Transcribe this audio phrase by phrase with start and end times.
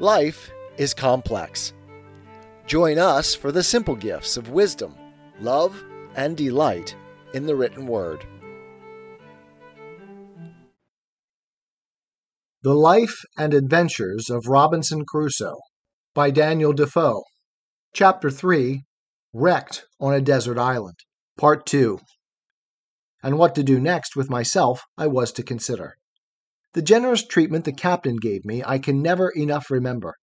[0.00, 1.72] Life is complex.
[2.68, 4.94] Join us for the simple gifts of wisdom,
[5.40, 5.82] love,
[6.14, 6.94] and delight
[7.34, 8.24] in the written word.
[12.62, 15.58] The Life and Adventures of Robinson Crusoe
[16.14, 17.24] by Daniel Defoe.
[17.92, 18.84] Chapter 3
[19.32, 20.98] Wrecked on a Desert Island.
[21.36, 21.98] Part 2.
[23.24, 25.96] And what to do next with myself I was to consider.
[26.74, 30.14] The generous treatment the captain gave me I can never enough remember.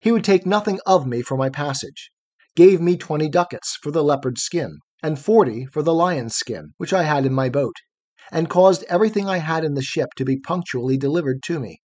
[0.00, 2.10] He would take nothing of me for my passage,
[2.54, 6.92] gave me twenty ducats for the leopard's skin, and forty for the lion's skin, which
[6.92, 7.76] I had in my boat,
[8.30, 11.80] and caused everything I had in the ship to be punctually delivered to me.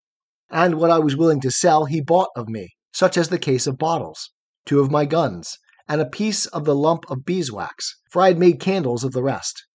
[0.50, 3.66] And what I was willing to sell he bought of me, such as the case
[3.66, 4.32] of bottles,
[4.66, 8.40] two of my guns, and a piece of the lump of beeswax, for I had
[8.40, 9.66] made candles of the rest.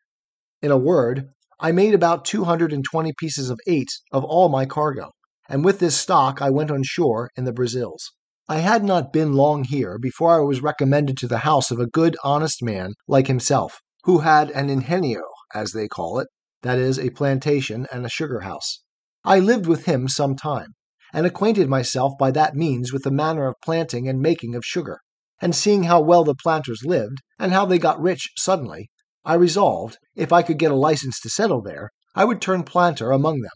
[0.60, 5.12] In a word, I made about 220 pieces of eight of all my cargo,
[5.48, 8.12] and with this stock I went on shore in the Brazils.
[8.46, 11.86] I had not been long here before I was recommended to the house of a
[11.86, 15.22] good, honest man like himself, who had an ingenio,
[15.54, 16.28] as they call it,
[16.60, 18.82] that is, a plantation and a sugar house.
[19.24, 20.74] I lived with him some time,
[21.14, 25.00] and acquainted myself by that means with the manner of planting and making of sugar,
[25.40, 28.90] and seeing how well the planters lived, and how they got rich suddenly,
[29.28, 33.10] I resolved, if I could get a license to settle there, I would turn planter
[33.10, 33.50] among them,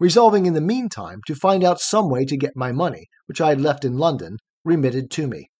[0.00, 3.50] resolving in the meantime to find out some way to get my money, which I
[3.50, 5.50] had left in London, remitted to me.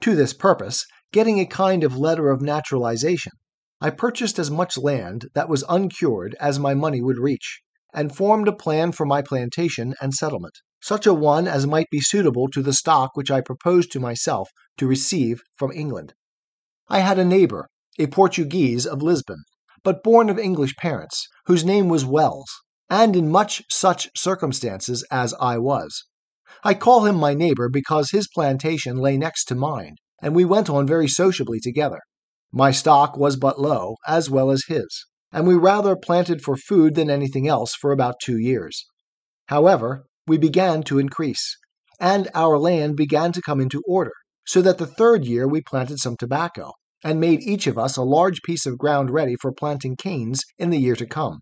[0.00, 3.30] To this purpose, getting a kind of letter of naturalization,
[3.80, 7.62] I purchased as much land that was uncured as my money would reach,
[7.94, 12.00] and formed a plan for my plantation and settlement, such a one as might be
[12.00, 16.14] suitable to the stock which I proposed to myself to receive from England.
[16.88, 19.42] I had a neighbor a Portuguese of Lisbon,
[19.82, 22.48] but born of English parents, whose name was Wells,
[22.88, 26.04] and in much such circumstances as I was.
[26.62, 30.70] I call him my neighbor because his plantation lay next to mine, and we went
[30.70, 32.00] on very sociably together.
[32.52, 36.94] My stock was but low, as well as his, and we rather planted for food
[36.94, 38.86] than anything else for about two years.
[39.46, 41.56] However, we began to increase,
[42.00, 44.12] and our land began to come into order,
[44.46, 46.72] so that the third year we planted some tobacco,
[47.04, 50.70] and made each of us a large piece of ground ready for planting canes in
[50.70, 51.40] the year to come.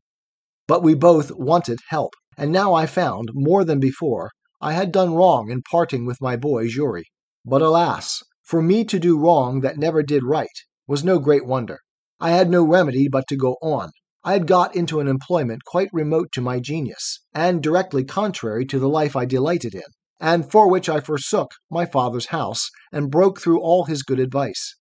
[0.68, 4.30] But we both wanted help, and now I found, more than before,
[4.60, 7.04] I had done wrong in parting with my boy Xury.
[7.44, 10.48] But alas, for me to do wrong that never did right
[10.86, 11.78] was no great wonder.
[12.20, 13.90] I had no remedy but to go on.
[14.24, 18.78] I had got into an employment quite remote to my genius, and directly contrary to
[18.78, 19.82] the life I delighted in,
[20.18, 24.74] and for which I forsook my father's house and broke through all his good advice.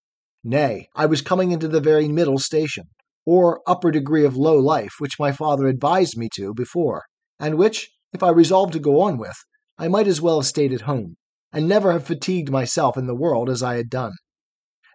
[0.48, 2.90] Nay, I was coming into the very middle station,
[3.26, 7.06] or upper degree of low life which my father advised me to before,
[7.40, 9.36] and which, if I resolved to go on with,
[9.80, 11.18] I might as well have stayed at home,
[11.52, 14.12] and never have fatigued myself in the world as I had done.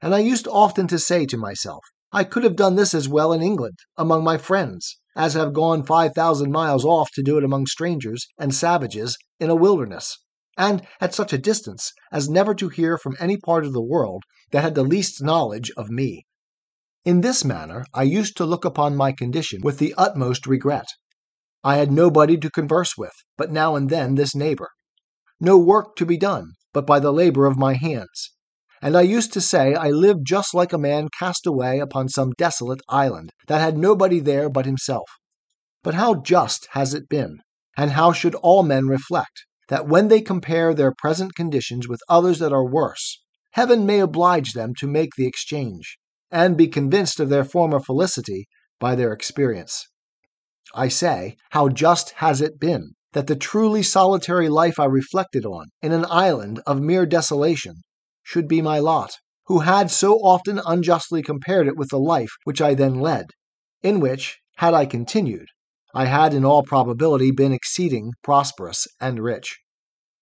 [0.00, 3.32] And I used often to say to myself, I could have done this as well
[3.32, 7.42] in England, among my friends, as have gone five thousand miles off to do it
[7.42, 10.16] among strangers and savages in a wilderness
[10.60, 14.22] and at such a distance as never to hear from any part of the world
[14.50, 16.26] that had the least knowledge of me.
[17.02, 20.84] In this manner I used to look upon my condition with the utmost regret.
[21.64, 24.68] I had nobody to converse with, but now and then this neighbor.
[25.40, 28.34] No work to be done, but by the labor of my hands.
[28.82, 32.32] And I used to say I lived just like a man cast away upon some
[32.36, 35.08] desolate island that had nobody there but himself.
[35.82, 37.38] But how just has it been,
[37.78, 42.40] and how should all men reflect, that when they compare their present conditions with others
[42.40, 43.22] that are worse,
[43.52, 45.96] heaven may oblige them to make the exchange,
[46.30, 48.48] and be convinced of their former felicity
[48.80, 49.86] by their experience.
[50.74, 55.66] I say, how just has it been that the truly solitary life I reflected on
[55.80, 57.76] in an island of mere desolation
[58.24, 59.12] should be my lot,
[59.46, 63.26] who had so often unjustly compared it with the life which I then led,
[63.82, 65.46] in which, had I continued,
[65.94, 69.58] I had in all probability been exceeding prosperous and rich.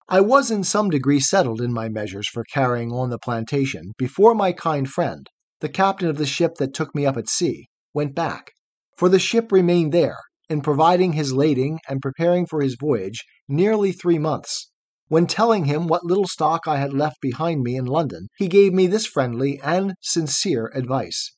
[0.09, 4.35] I was in some degree settled in my measures for carrying on the plantation before
[4.35, 5.29] my kind friend,
[5.61, 8.53] the captain of the ship that took me up at sea, went back,
[8.97, 10.17] for the ship remained there,
[10.49, 14.71] in providing his lading and preparing for his voyage, nearly three months.
[15.09, 18.73] When telling him what little stock I had left behind me in London, he gave
[18.73, 21.35] me this friendly and sincere advice.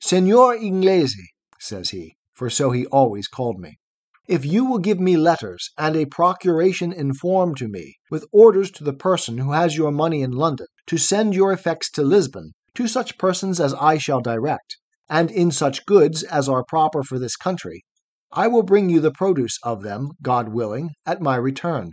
[0.00, 1.16] Senor Inglese,
[1.58, 3.78] says he, for so he always called me.
[4.28, 8.70] If you will give me letters and a procuration in form to me, with orders
[8.72, 12.52] to the person who has your money in London to send your effects to Lisbon,
[12.74, 14.76] to such persons as I shall direct,
[15.08, 17.84] and in such goods as are proper for this country,
[18.30, 21.90] I will bring you the produce of them, God willing, at my return.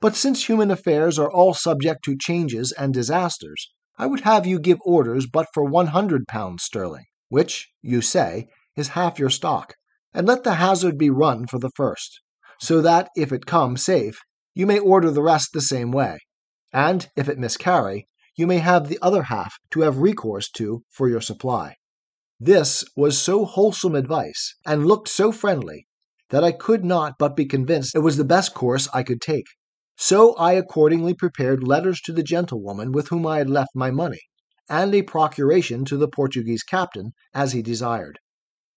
[0.00, 4.58] But since human affairs are all subject to changes and disasters, I would have you
[4.58, 9.74] give orders but for one hundred pounds sterling, which, you say, is half your stock,
[10.12, 12.20] and let the hazard be run for the first,
[12.60, 14.18] so that if it come safe,
[14.54, 16.18] you may order the rest the same way,
[16.72, 21.08] and if it miscarry, you may have the other half to have recourse to for
[21.08, 21.76] your supply.
[22.40, 25.86] This was so wholesome advice, and looked so friendly,
[26.30, 29.46] that I could not but be convinced it was the best course I could take.
[29.96, 34.20] So I accordingly prepared letters to the gentlewoman with whom I had left my money,
[34.68, 38.18] and a procuration to the Portuguese captain, as he desired.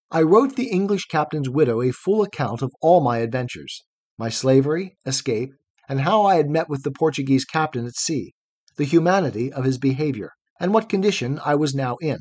[0.09, 3.83] I wrote the English captain's widow a full account of all my adventures,
[4.17, 5.51] my slavery, escape,
[5.89, 8.33] and how I had met with the Portuguese captain at sea,
[8.77, 10.31] the humanity of his behavior,
[10.61, 12.19] and what condition I was now in,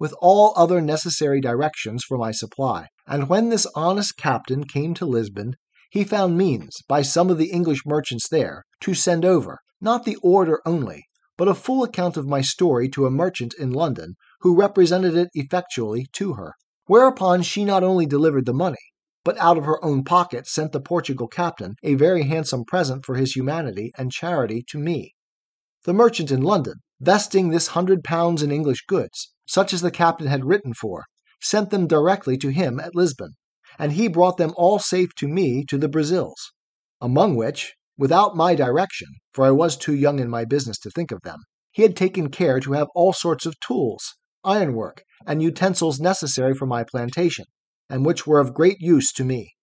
[0.00, 2.86] with all other necessary directions for my supply.
[3.06, 5.56] And when this honest captain came to Lisbon,
[5.90, 10.16] he found means, by some of the English merchants there, to send over, not the
[10.22, 11.04] order only,
[11.36, 15.28] but a full account of my story to a merchant in London, who represented it
[15.34, 16.54] effectually to her.
[16.88, 18.78] Whereupon she not only delivered the money,
[19.22, 23.16] but out of her own pocket sent the Portugal captain a very handsome present for
[23.16, 25.14] his humanity and charity to me.
[25.84, 30.28] The merchant in London, vesting this hundred pounds in English goods, such as the captain
[30.28, 31.04] had written for,
[31.42, 33.36] sent them directly to him at Lisbon,
[33.78, 36.52] and he brought them all safe to me to the Brazils,
[37.02, 41.12] among which, without my direction, for I was too young in my business to think
[41.12, 41.40] of them,
[41.70, 44.14] he had taken care to have all sorts of tools,
[44.44, 47.44] ironwork, and utensils necessary for my plantation,
[47.90, 49.54] and which were of great use to me.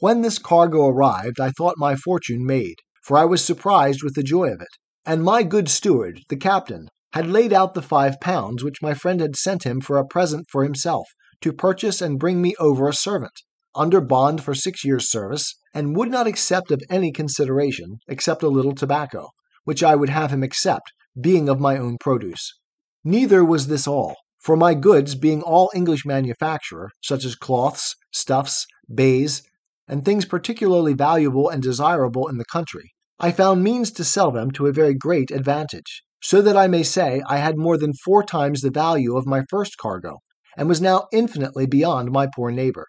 [0.00, 4.22] When this cargo arrived, I thought my fortune made, for I was surprised with the
[4.22, 4.68] joy of it,
[5.04, 9.20] and my good steward, the captain, had laid out the five pounds which my friend
[9.20, 11.08] had sent him for a present for himself,
[11.40, 13.32] to purchase and bring me over a servant,
[13.74, 18.48] under bond for six years' service, and would not accept of any consideration, except a
[18.48, 19.30] little tobacco,
[19.64, 22.57] which I would have him accept, being of my own produce.
[23.04, 28.66] Neither was this all, for my goods being all English manufacture, such as cloths, stuffs,
[28.92, 29.42] baize,
[29.86, 34.50] and things particularly valuable and desirable in the country, I found means to sell them
[34.52, 38.22] to a very great advantage, so that I may say I had more than four
[38.22, 40.18] times the value of my first cargo,
[40.56, 42.86] and was now infinitely beyond my poor neighbor.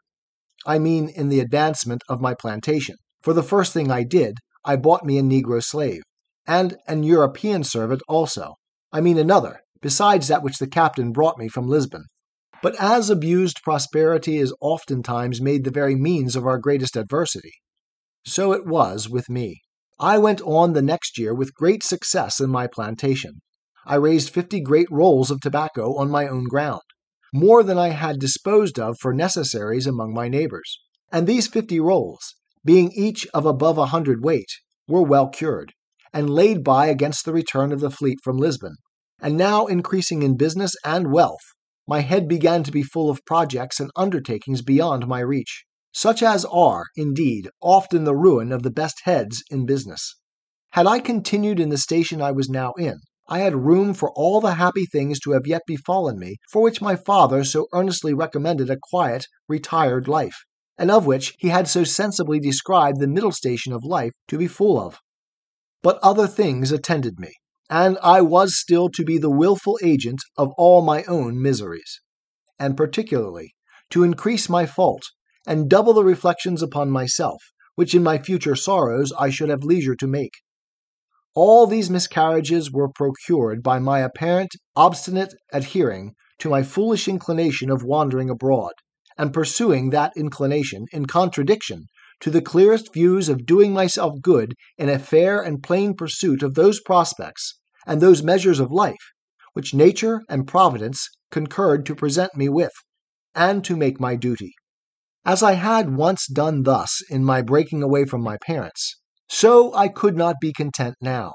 [0.65, 2.95] I mean in the advancement of my plantation.
[3.21, 6.01] For the first thing I did, I bought me a Negro slave,
[6.45, 8.55] and an European servant also.
[8.91, 12.05] I mean another, besides that which the captain brought me from Lisbon.
[12.61, 17.53] But as abused prosperity is oftentimes made the very means of our greatest adversity,
[18.25, 19.61] so it was with me.
[19.99, 23.41] I went on the next year with great success in my plantation.
[23.85, 26.81] I raised fifty great rolls of tobacco on my own ground
[27.33, 30.79] more than I had disposed of for necessaries among my neighbors.
[31.11, 32.35] And these fifty rolls,
[32.65, 34.49] being each of above a hundred weight,
[34.87, 35.73] were well cured,
[36.11, 38.75] and laid by against the return of the fleet from Lisbon.
[39.21, 41.43] And now, increasing in business and wealth,
[41.87, 46.45] my head began to be full of projects and undertakings beyond my reach, such as
[46.45, 50.15] are, indeed, often the ruin of the best heads in business.
[50.71, 54.39] Had I continued in the station I was now in, I had room for all
[54.39, 58.69] the happy things to have yet befallen me, for which my father so earnestly recommended
[58.69, 60.45] a quiet, retired life,
[60.77, 64.47] and of which he had so sensibly described the middle station of life to be
[64.47, 64.99] full of.
[65.81, 67.33] But other things attended me,
[67.69, 72.01] and I was still to be the wilful agent of all my own miseries,
[72.57, 73.53] and particularly
[73.91, 75.03] to increase my fault,
[75.45, 77.41] and double the reflections upon myself,
[77.75, 80.33] which in my future sorrows I should have leisure to make.
[81.35, 87.83] All these miscarriages were procured by my apparent obstinate adhering to my foolish inclination of
[87.83, 88.73] wandering abroad,
[89.15, 91.85] and pursuing that inclination in contradiction
[92.21, 96.55] to the clearest views of doing myself good in a fair and plain pursuit of
[96.55, 97.58] those prospects
[97.89, 99.11] and those measures of life
[99.53, 102.71] which nature and providence concurred to present me with,
[103.33, 104.53] and to make my duty.
[105.25, 109.87] As I had once done thus in my breaking away from my parents, so I
[109.87, 111.33] could not be content now.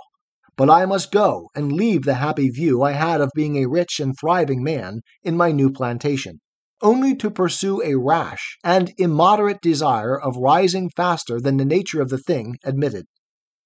[0.56, 3.98] But I must go and leave the happy view I had of being a rich
[3.98, 6.40] and thriving man in my new plantation,
[6.80, 12.10] only to pursue a rash and immoderate desire of rising faster than the nature of
[12.10, 13.06] the thing admitted.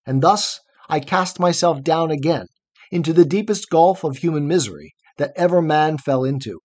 [0.06, 2.46] And thus I cast myself down again
[2.90, 6.60] into the deepest gulf of human misery that ever man fell into,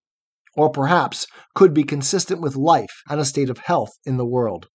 [0.56, 4.68] or perhaps could be consistent with life and a state of health in the world.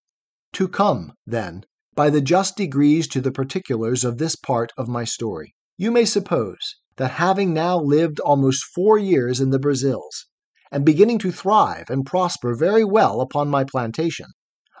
[0.53, 1.63] To come, then,
[1.95, 5.53] by the just degrees to the particulars of this part of my story.
[5.77, 10.25] You may suppose that having now lived almost four years in the Brazils,
[10.71, 14.27] and beginning to thrive and prosper very well upon my plantation,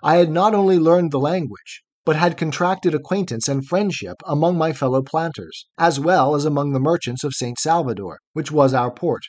[0.03, 4.73] I had not only learned the language, but had contracted acquaintance and friendship among my
[4.73, 7.59] fellow planters, as well as among the merchants of St.
[7.59, 9.21] Salvador, which was our port.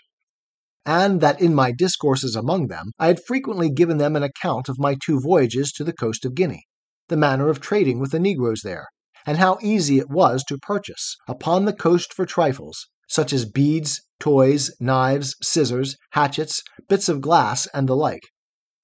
[0.86, 4.78] And that in my discourses among them I had frequently given them an account of
[4.78, 6.64] my two voyages to the coast of Guinea,
[7.08, 8.86] the manner of trading with the negroes there,
[9.26, 14.00] and how easy it was to purchase upon the coast for trifles, such as beads,
[14.18, 18.22] toys, knives, scissors, hatchets, bits of glass, and the like.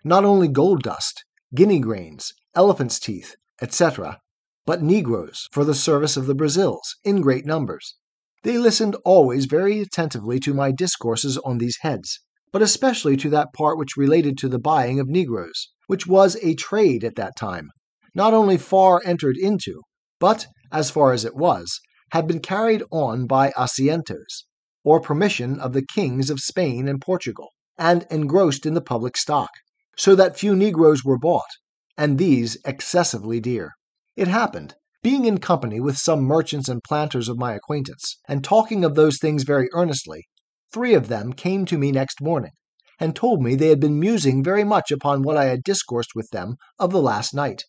[0.05, 1.25] Not only gold dust,
[1.55, 4.19] guinea grains, elephant's teeth, etc.,
[4.65, 7.95] but negroes for the service of the Brazils, in great numbers.
[8.43, 12.21] They listened always very attentively to my discourses on these heads,
[12.53, 16.55] but especially to that part which related to the buying of negroes, which was a
[16.55, 17.71] trade at that time,
[18.15, 19.83] not only far entered into,
[20.19, 21.81] but, as far as it was,
[22.13, 24.45] had been carried on by asientos,
[24.85, 29.51] or permission of the kings of Spain and Portugal, and engrossed in the public stock,
[29.97, 31.51] so that few negroes were bought,
[31.97, 33.73] and these excessively dear.
[34.17, 38.85] It happened, being in company with some merchants and planters of my acquaintance, and talking
[38.85, 40.25] of those things very earnestly,
[40.73, 42.53] three of them came to me next morning,
[42.99, 46.29] and told me they had been musing very much upon what I had discoursed with
[46.31, 47.63] them of the last night,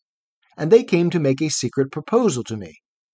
[0.57, 2.73] and they came to make a secret proposal to me,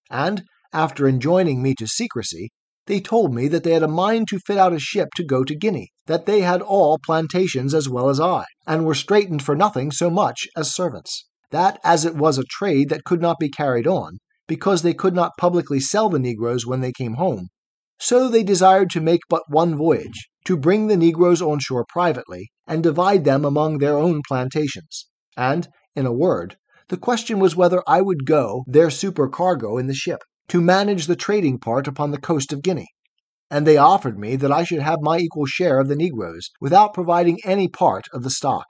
[0.09, 2.51] and, after enjoining me to secrecy,
[2.85, 5.43] they told me that they had a mind to fit out a ship to go
[5.43, 9.55] to Guinea, that they had all plantations as well as I, and were straitened for
[9.55, 11.25] nothing so much as servants.
[11.51, 15.13] That as it was a trade that could not be carried on, because they could
[15.13, 17.47] not publicly sell the negroes when they came home,
[17.99, 22.49] so they desired to make but one voyage, to bring the negroes on shore privately,
[22.67, 25.07] and divide them among their own plantations.
[25.37, 26.57] And, in a word,
[26.89, 31.15] the question was whether I would go their supercargo in the ship, to manage the
[31.15, 32.89] trading part upon the coast of Guinea,
[33.49, 36.93] and they offered me that I should have my equal share of the negroes, without
[36.93, 38.65] providing any part of the stock.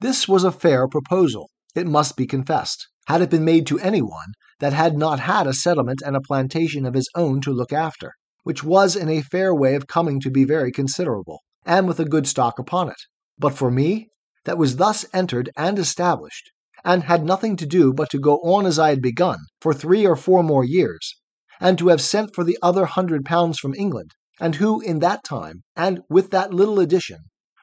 [0.00, 4.02] This was a fair proposal, it must be confessed, had it been made to any
[4.02, 7.72] one that had not had a settlement and a plantation of his own to look
[7.72, 8.12] after,
[8.44, 12.04] which was in a fair way of coming to be very considerable, and with a
[12.04, 13.00] good stock upon it.
[13.38, 14.08] But for me,
[14.44, 16.50] that was thus entered and established,
[16.84, 20.06] and had nothing to do but to go on as I had begun for three
[20.06, 21.14] or four more years,
[21.60, 25.22] and to have sent for the other hundred pounds from England, and who in that
[25.24, 27.18] time, and with that little addition,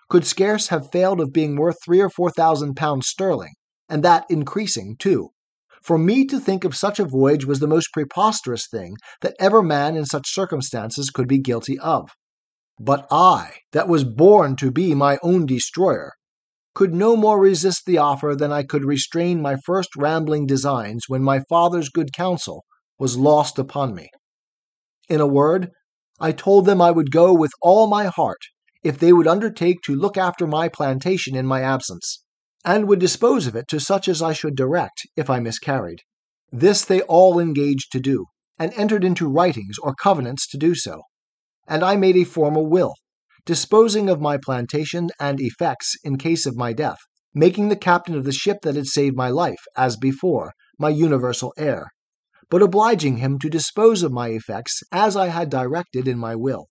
[0.10, 3.54] could scarce have failed of being worth three or four thousand pounds sterling,
[3.90, 5.30] and that increasing too.
[5.82, 9.64] For me to think of such a voyage was the most preposterous thing that ever
[9.64, 12.10] man in such circumstances could be guilty of.
[12.80, 16.14] But I, that was born to be my own destroyer,
[16.78, 21.24] could no more resist the offer than I could restrain my first rambling designs when
[21.24, 22.66] my father's good counsel
[23.00, 24.10] was lost upon me.
[25.10, 25.72] In a word,
[26.20, 28.42] I told them I would go with all my heart
[28.84, 32.24] if they would undertake to look after my plantation in my absence,
[32.64, 36.02] and would dispose of it to such as I should direct if I miscarried.
[36.52, 38.28] This they all engaged to do,
[38.60, 41.02] and entered into writings or covenants to do so,
[41.68, 42.94] and I made a formal will
[43.48, 47.00] disposing of my plantation and effects in case of my death,
[47.34, 51.54] making the captain of the ship that had saved my life, as before, my universal
[51.58, 51.88] heir,
[52.50, 56.68] but obliging him to dispose of my effects as I had directed in my will,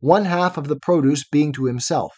[0.00, 2.12] one half of the produce being to himself,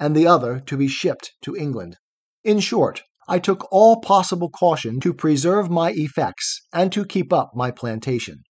[0.00, 1.98] and the other to be shipped to England.
[2.42, 7.50] In short, I took all possible caution to preserve my effects and to keep up
[7.54, 8.44] my plantation.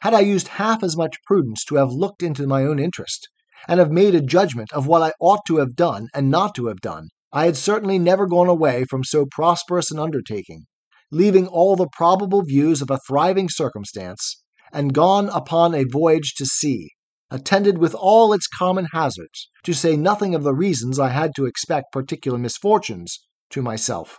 [0.00, 3.28] Had I used half as much prudence to have looked into my own interest,
[3.66, 6.66] and have made a judgment of what I ought to have done and not to
[6.66, 10.64] have done, I had certainly never gone away from so prosperous an undertaking,
[11.10, 16.46] leaving all the probable views of a thriving circumstance, and gone upon a voyage to
[16.46, 16.90] sea,
[17.30, 21.44] attended with all its common hazards, to say nothing of the reasons I had to
[21.44, 23.18] expect particular misfortunes
[23.50, 24.18] to myself.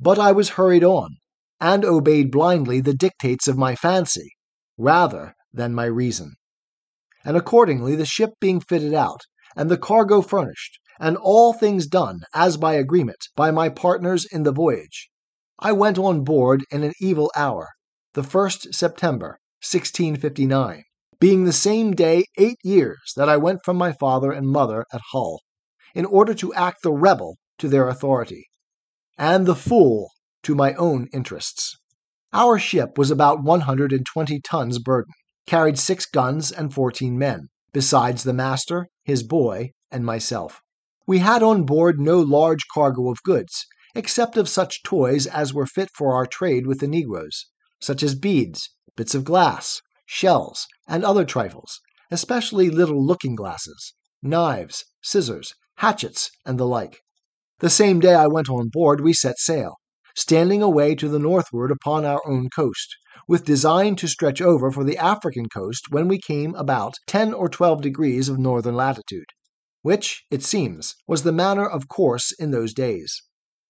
[0.00, 1.16] But I was hurried on,
[1.60, 4.30] and obeyed blindly the dictates of my fancy,
[4.76, 6.34] rather than my reason
[7.28, 9.20] and accordingly the ship being fitted out,
[9.54, 14.44] and the cargo furnished, and all things done, as by agreement, by my partners in
[14.44, 15.10] the voyage,
[15.58, 17.68] I went on board in an evil hour,
[18.14, 20.84] the 1st September, 1659,
[21.20, 25.02] being the same day eight years that I went from my father and mother at
[25.12, 25.42] Hull,
[25.94, 28.46] in order to act the rebel to their authority,
[29.18, 30.12] and the fool
[30.44, 31.76] to my own interests.
[32.32, 35.12] Our ship was about 120 tons burden
[35.48, 40.60] carried six guns and fourteen men, besides the master, his boy, and myself.
[41.06, 43.64] We had on board no large cargo of goods,
[43.94, 47.46] except of such toys as were fit for our trade with the negroes,
[47.80, 54.84] such as beads, bits of glass, shells, and other trifles, especially little looking glasses, knives,
[55.02, 57.00] scissors, hatchets, and the like.
[57.60, 59.76] The same day I went on board, we set sail,
[60.18, 62.96] standing away to the northward upon our own coast,
[63.28, 67.48] with design to stretch over for the African coast when we came about 10 or
[67.48, 69.28] 12 degrees of northern latitude,
[69.82, 73.22] which, it seems, was the manner of course in those days.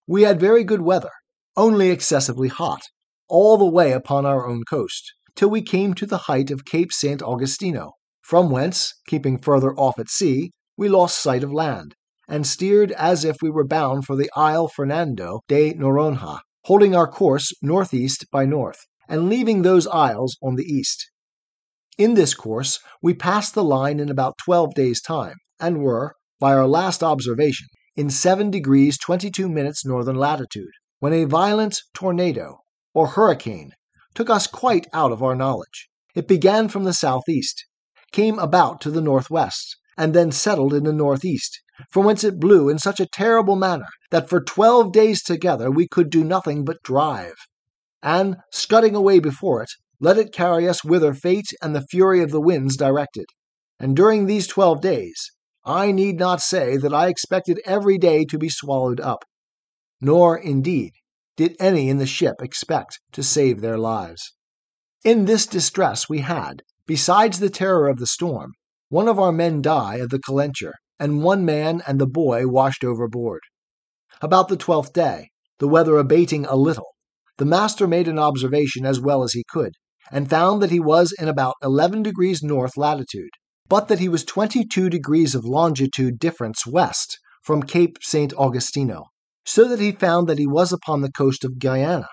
[0.06, 1.10] We had very good weather,
[1.54, 2.80] only excessively hot,
[3.28, 6.94] all the way upon our own coast, till we came to the height of Cape
[6.94, 7.20] St.
[7.20, 7.90] Augustino,
[8.22, 11.94] from whence, keeping further off at sea, we lost sight of land,
[12.28, 17.08] and steered as if we were bound for the Isle Fernando de Noronha, holding our
[17.08, 21.10] course northeast by north, and leaving those isles on the east.
[21.96, 26.54] In this course, we passed the line in about twelve days' time, and were, by
[26.54, 27.66] our last observation,
[27.96, 30.70] in 7 degrees 22 minutes northern latitude,
[31.00, 32.58] when a violent tornado,
[32.94, 33.72] or hurricane,
[34.14, 35.88] took us quite out of our knowledge.
[36.14, 37.64] It began from the southeast,
[38.12, 42.70] came about to the northwest, and then settled in the northeast, from whence it blew
[42.70, 46.82] in such a terrible manner that for twelve days together we could do nothing but
[46.82, 47.34] drive,
[48.02, 52.30] and, scudding away before it, let it carry us whither fate and the fury of
[52.30, 53.26] the winds directed.
[53.80, 55.30] And during these twelve days,
[55.64, 59.24] I need not say that I expected every day to be swallowed up,
[60.00, 60.92] nor, indeed,
[61.36, 64.32] did any in the ship expect to save their lives.
[65.04, 68.52] In this distress we had, besides the terror of the storm,
[68.90, 72.82] one of our men die of the calenture, and one man and the boy washed
[72.82, 73.42] overboard.
[74.22, 75.28] About the twelfth day,
[75.58, 76.94] the weather abating a little,
[77.36, 79.74] the master made an observation as well as he could,
[80.10, 83.30] and found that he was in about 11 degrees north latitude,
[83.68, 88.32] but that he was 22 degrees of longitude difference west from Cape St.
[88.36, 89.04] Augustino,
[89.44, 92.08] so that he found that he was upon the coast of Guyana,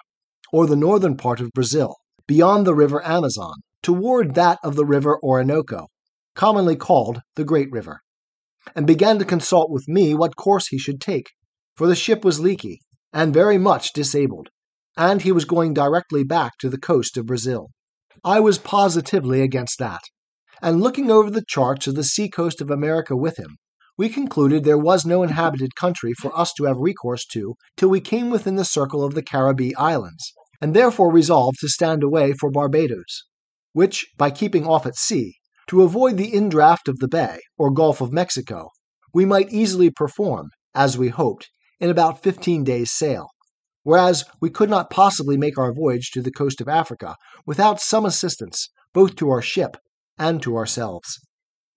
[0.51, 1.95] or the northern part of Brazil,
[2.27, 5.87] beyond the river Amazon, toward that of the river Orinoco,
[6.35, 8.01] commonly called the Great River
[8.75, 11.31] and began to consult with me what course he should take,
[11.75, 12.79] for the ship was leaky
[13.13, 14.49] and very much disabled,
[14.97, 17.69] and he was going directly back to the coast of Brazil.
[18.23, 20.01] I was positively against that,
[20.61, 23.57] and looking over the charts of the seacoast of America with him,
[23.97, 28.01] we concluded there was no inhabited country for us to have recourse to till we
[28.01, 32.51] came within the circle of the Caribbee Islands, and therefore resolved to stand away for
[32.51, 33.23] Barbados,
[33.73, 35.35] which, by keeping off at sea,
[35.67, 38.69] to avoid the indraft of the Bay, or Gulf of Mexico,
[39.13, 41.49] we might easily perform, as we hoped,
[41.79, 43.27] in about fifteen days' sail,
[43.83, 48.05] whereas we could not possibly make our voyage to the coast of Africa without some
[48.05, 49.77] assistance both to our ship
[50.17, 51.19] and to ourselves.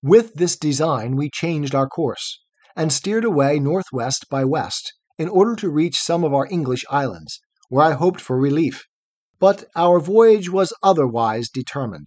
[0.02, 2.40] With this design we changed our course,
[2.76, 7.40] and steered away northwest by west in order to reach some of our English islands,
[7.68, 8.84] where I hoped for relief.
[9.40, 12.06] But our voyage was otherwise determined.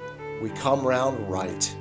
[0.41, 1.75] we come round right.